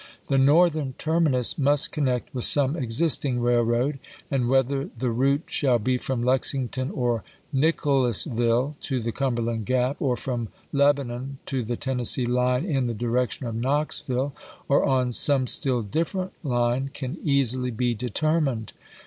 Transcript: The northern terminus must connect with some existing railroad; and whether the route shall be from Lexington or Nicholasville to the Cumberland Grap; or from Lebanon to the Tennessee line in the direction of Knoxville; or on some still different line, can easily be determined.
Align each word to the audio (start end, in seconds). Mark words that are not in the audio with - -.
The 0.29 0.39
northern 0.39 0.93
terminus 0.97 1.59
must 1.59 1.91
connect 1.91 2.33
with 2.33 2.43
some 2.45 2.75
existing 2.75 3.39
railroad; 3.39 3.99
and 4.31 4.49
whether 4.49 4.89
the 4.97 5.11
route 5.11 5.43
shall 5.45 5.77
be 5.77 5.99
from 5.99 6.23
Lexington 6.23 6.89
or 6.89 7.23
Nicholasville 7.53 8.75
to 8.81 8.99
the 8.99 9.11
Cumberland 9.11 9.67
Grap; 9.67 9.97
or 9.99 10.15
from 10.15 10.47
Lebanon 10.73 11.37
to 11.45 11.61
the 11.63 11.77
Tennessee 11.77 12.25
line 12.25 12.65
in 12.65 12.87
the 12.87 12.95
direction 12.95 13.45
of 13.45 13.53
Knoxville; 13.53 14.33
or 14.67 14.83
on 14.85 15.11
some 15.11 15.45
still 15.45 15.83
different 15.83 16.31
line, 16.43 16.89
can 16.91 17.19
easily 17.21 17.69
be 17.69 17.93
determined. 17.93 18.73